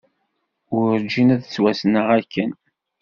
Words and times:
Werǧin 0.77 1.33
ad 1.35 1.41
ttwassneɣ 1.43 2.07
akken. 2.19 2.51